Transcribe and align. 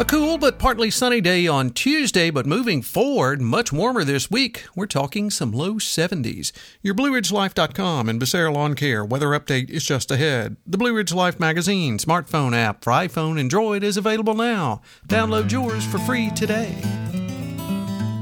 A 0.00 0.04
cool 0.04 0.38
but 0.38 0.58
partly 0.58 0.90
sunny 0.90 1.20
day 1.20 1.46
on 1.46 1.70
Tuesday, 1.70 2.28
but 2.28 2.46
moving 2.46 2.82
forward, 2.82 3.40
much 3.40 3.72
warmer 3.72 4.02
this 4.02 4.28
week. 4.28 4.64
We're 4.74 4.86
talking 4.86 5.30
some 5.30 5.52
low 5.52 5.74
70s. 5.74 6.50
Your 6.82 6.96
BlueRidgeLife.com 6.96 8.08
and 8.08 8.20
Becerra 8.20 8.52
Lawn 8.52 8.74
Care 8.74 9.04
weather 9.04 9.28
update 9.28 9.70
is 9.70 9.84
just 9.84 10.10
ahead. 10.10 10.56
The 10.66 10.78
Blue 10.78 10.96
Ridge 10.96 11.14
Life 11.14 11.38
magazine 11.38 11.98
smartphone 11.98 12.56
app 12.56 12.82
for 12.82 12.90
iPhone 12.92 13.38
and 13.38 13.48
Droid 13.48 13.84
is 13.84 13.96
available 13.96 14.34
now. 14.34 14.82
Download 15.06 15.48
yours 15.52 15.86
for 15.86 15.98
free 15.98 16.30
today. 16.30 16.74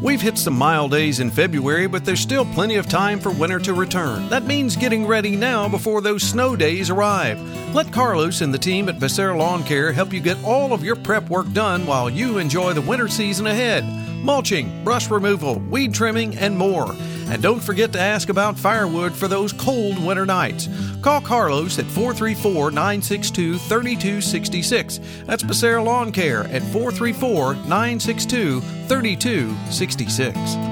We've 0.02 0.20
hit 0.20 0.36
some 0.36 0.54
mild 0.54 0.90
days 0.90 1.20
in 1.20 1.30
February, 1.30 1.86
but 1.86 2.04
there's 2.04 2.18
still 2.18 2.44
plenty 2.44 2.74
of 2.74 2.88
time 2.88 3.20
for 3.20 3.30
winter 3.30 3.60
to 3.60 3.72
return. 3.72 4.28
That 4.30 4.42
means 4.42 4.74
getting 4.74 5.06
ready 5.06 5.36
now 5.36 5.68
before 5.68 6.00
those 6.00 6.24
snow 6.24 6.56
days 6.56 6.90
arrive. 6.90 7.40
Let 7.72 7.92
Carlos 7.92 8.40
and 8.40 8.52
the 8.52 8.58
team 8.58 8.88
at 8.88 8.98
Becerra 8.98 9.38
Lawn 9.38 9.62
Care 9.62 9.92
help 9.92 10.12
you 10.12 10.18
get 10.18 10.42
all 10.42 10.72
of 10.72 10.82
your 10.82 10.96
prep 10.96 11.30
work 11.30 11.52
done 11.52 11.86
while 11.86 12.10
you 12.10 12.38
enjoy 12.38 12.72
the 12.72 12.80
winter 12.80 13.06
season 13.06 13.46
ahead. 13.46 13.84
Mulching, 14.24 14.82
brush 14.82 15.08
removal, 15.08 15.60
weed 15.70 15.94
trimming, 15.94 16.36
and 16.36 16.58
more. 16.58 16.96
And 17.30 17.42
don't 17.42 17.62
forget 17.62 17.92
to 17.92 18.00
ask 18.00 18.28
about 18.28 18.58
firewood 18.58 19.12
for 19.12 19.28
those 19.28 19.52
cold 19.52 20.04
winter 20.04 20.26
nights. 20.26 20.68
Call 21.02 21.20
Carlos 21.20 21.78
at 21.78 21.86
434 21.86 22.70
962 22.70 23.58
3266. 23.58 25.00
That's 25.24 25.42
Becerra 25.42 25.84
Lawn 25.84 26.12
Care 26.12 26.44
at 26.44 26.62
434 26.62 27.54
962 27.54 28.60
3266. 28.60 30.71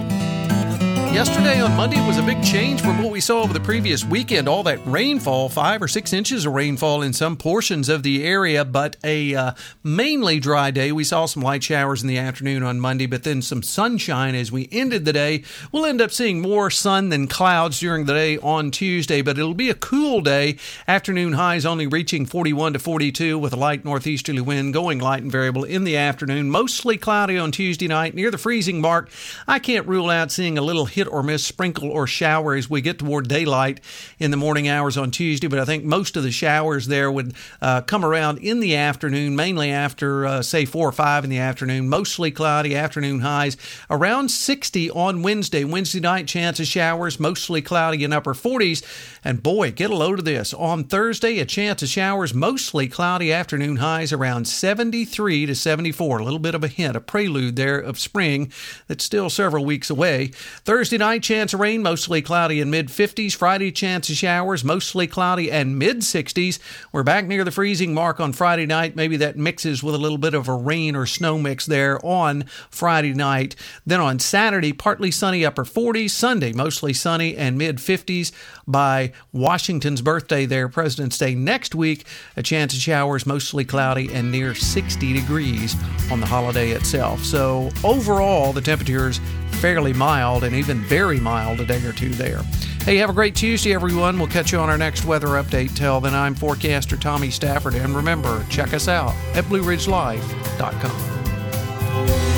Yesterday 1.12 1.60
on 1.60 1.76
Monday 1.76 2.00
was 2.06 2.18
a 2.18 2.22
big 2.22 2.40
change 2.44 2.80
from 2.80 3.02
what 3.02 3.10
we 3.10 3.20
saw 3.20 3.42
over 3.42 3.52
the 3.52 3.58
previous 3.58 4.04
weekend. 4.04 4.48
All 4.48 4.62
that 4.62 4.78
rainfall, 4.86 5.48
five 5.48 5.82
or 5.82 5.88
six 5.88 6.12
inches 6.12 6.46
of 6.46 6.52
rainfall 6.52 7.02
in 7.02 7.12
some 7.12 7.36
portions 7.36 7.88
of 7.88 8.04
the 8.04 8.24
area, 8.24 8.64
but 8.64 8.96
a 9.02 9.34
uh, 9.34 9.52
mainly 9.82 10.38
dry 10.38 10.70
day. 10.70 10.92
We 10.92 11.02
saw 11.02 11.26
some 11.26 11.42
light 11.42 11.64
showers 11.64 12.00
in 12.00 12.08
the 12.08 12.16
afternoon 12.16 12.62
on 12.62 12.78
Monday, 12.78 13.06
but 13.06 13.24
then 13.24 13.42
some 13.42 13.64
sunshine 13.64 14.36
as 14.36 14.52
we 14.52 14.68
ended 14.70 15.04
the 15.04 15.12
day. 15.12 15.42
We'll 15.72 15.84
end 15.84 16.00
up 16.00 16.12
seeing 16.12 16.40
more 16.40 16.70
sun 16.70 17.08
than 17.08 17.26
clouds 17.26 17.80
during 17.80 18.04
the 18.04 18.14
day 18.14 18.38
on 18.38 18.70
Tuesday, 18.70 19.20
but 19.20 19.36
it'll 19.36 19.52
be 19.52 19.68
a 19.68 19.74
cool 19.74 20.20
day. 20.20 20.58
Afternoon 20.86 21.32
highs 21.32 21.66
only 21.66 21.88
reaching 21.88 22.24
41 22.24 22.74
to 22.74 22.78
42 22.78 23.36
with 23.36 23.52
a 23.52 23.56
light 23.56 23.84
northeasterly 23.84 24.42
wind 24.42 24.72
going 24.72 25.00
light 25.00 25.24
and 25.24 25.32
variable 25.32 25.64
in 25.64 25.82
the 25.82 25.96
afternoon. 25.96 26.52
Mostly 26.52 26.96
cloudy 26.96 27.36
on 27.36 27.50
Tuesday 27.50 27.88
night 27.88 28.14
near 28.14 28.30
the 28.30 28.38
freezing 28.38 28.80
mark. 28.80 29.10
I 29.48 29.58
can't 29.58 29.88
rule 29.88 30.08
out 30.08 30.30
seeing 30.30 30.56
a 30.56 30.62
little 30.62 30.86
hit 31.00 31.10
or 31.10 31.22
miss 31.22 31.42
sprinkle 31.42 31.90
or 31.90 32.06
shower 32.06 32.54
as 32.54 32.68
we 32.68 32.82
get 32.82 32.98
toward 32.98 33.26
daylight 33.26 33.80
in 34.18 34.30
the 34.30 34.36
morning 34.36 34.68
hours 34.68 34.98
on 34.98 35.10
Tuesday. 35.10 35.46
But 35.46 35.58
I 35.58 35.64
think 35.64 35.82
most 35.82 36.14
of 36.14 36.22
the 36.22 36.30
showers 36.30 36.88
there 36.88 37.10
would 37.10 37.32
uh, 37.62 37.80
come 37.80 38.04
around 38.04 38.38
in 38.38 38.60
the 38.60 38.76
afternoon, 38.76 39.34
mainly 39.34 39.70
after, 39.70 40.26
uh, 40.26 40.42
say, 40.42 40.66
4 40.66 40.88
or 40.88 40.92
5 40.92 41.24
in 41.24 41.30
the 41.30 41.38
afternoon. 41.38 41.88
Mostly 41.88 42.30
cloudy 42.30 42.76
afternoon 42.76 43.20
highs 43.20 43.56
around 43.88 44.30
60 44.30 44.90
on 44.90 45.22
Wednesday. 45.22 45.64
Wednesday 45.64 46.00
night, 46.00 46.26
chance 46.26 46.60
of 46.60 46.66
showers, 46.66 47.18
mostly 47.18 47.62
cloudy 47.62 48.04
in 48.04 48.12
upper 48.12 48.34
40s. 48.34 48.84
And 49.24 49.42
boy, 49.42 49.70
get 49.70 49.90
a 49.90 49.96
load 49.96 50.18
of 50.18 50.26
this. 50.26 50.52
On 50.52 50.84
Thursday, 50.84 51.38
a 51.38 51.46
chance 51.46 51.82
of 51.82 51.88
showers, 51.88 52.34
mostly 52.34 52.88
cloudy 52.88 53.32
afternoon 53.32 53.76
highs 53.76 54.12
around 54.12 54.46
73 54.48 55.46
to 55.46 55.54
74. 55.54 56.18
A 56.18 56.24
little 56.24 56.38
bit 56.38 56.54
of 56.54 56.62
a 56.62 56.68
hint, 56.68 56.94
a 56.94 57.00
prelude 57.00 57.56
there 57.56 57.78
of 57.78 57.98
spring 57.98 58.52
that's 58.86 59.04
still 59.04 59.30
several 59.30 59.64
weeks 59.64 59.88
away. 59.88 60.32
Thursday, 60.64 60.89
Thursday 60.90 61.04
night, 61.04 61.22
chance 61.22 61.54
of 61.54 61.60
rain, 61.60 61.84
mostly 61.84 62.20
cloudy 62.20 62.60
and 62.60 62.68
mid 62.68 62.88
50s. 62.88 63.36
Friday, 63.36 63.70
chance 63.70 64.10
of 64.10 64.16
showers, 64.16 64.64
mostly 64.64 65.06
cloudy 65.06 65.48
and 65.48 65.78
mid 65.78 65.98
60s. 65.98 66.58
We're 66.90 67.04
back 67.04 67.28
near 67.28 67.44
the 67.44 67.52
freezing 67.52 67.94
mark 67.94 68.18
on 68.18 68.32
Friday 68.32 68.66
night. 68.66 68.96
Maybe 68.96 69.16
that 69.18 69.36
mixes 69.36 69.84
with 69.84 69.94
a 69.94 69.98
little 69.98 70.18
bit 70.18 70.34
of 70.34 70.48
a 70.48 70.52
rain 70.52 70.96
or 70.96 71.06
snow 71.06 71.38
mix 71.38 71.64
there 71.64 72.04
on 72.04 72.42
Friday 72.70 73.14
night. 73.14 73.54
Then 73.86 74.00
on 74.00 74.18
Saturday, 74.18 74.72
partly 74.72 75.12
sunny, 75.12 75.44
upper 75.44 75.64
40s. 75.64 76.10
Sunday, 76.10 76.52
mostly 76.52 76.92
sunny 76.92 77.36
and 77.36 77.56
mid 77.56 77.76
50s. 77.76 78.32
By 78.66 79.12
Washington's 79.32 80.02
birthday 80.02 80.44
there, 80.44 80.68
President's 80.68 81.18
Day 81.18 81.36
next 81.36 81.72
week, 81.72 82.04
a 82.36 82.42
chance 82.42 82.74
of 82.74 82.80
showers, 82.80 83.26
mostly 83.26 83.64
cloudy 83.64 84.12
and 84.12 84.32
near 84.32 84.56
60 84.56 85.12
degrees 85.12 85.76
on 86.10 86.18
the 86.18 86.26
holiday 86.26 86.70
itself. 86.70 87.22
So 87.22 87.70
overall, 87.84 88.52
the 88.52 88.60
temperatures 88.60 89.20
fairly 89.60 89.92
mild 89.92 90.42
and 90.42 90.54
even 90.54 90.79
very 90.80 91.20
mild 91.20 91.60
a 91.60 91.64
day 91.64 91.84
or 91.84 91.92
two 91.92 92.10
there. 92.10 92.42
Hey, 92.84 92.96
have 92.96 93.10
a 93.10 93.14
great 93.14 93.34
Tuesday, 93.34 93.74
everyone. 93.74 94.18
We'll 94.18 94.28
catch 94.28 94.52
you 94.52 94.58
on 94.58 94.70
our 94.70 94.78
next 94.78 95.04
weather 95.04 95.28
update. 95.28 95.76
Till 95.76 96.00
then, 96.00 96.14
I'm 96.14 96.34
forecaster 96.34 96.96
Tommy 96.96 97.30
Stafford, 97.30 97.74
and 97.74 97.94
remember, 97.94 98.44
check 98.48 98.72
us 98.72 98.88
out 98.88 99.14
at 99.34 99.44
BlueRidgeLife.com. 99.44 102.29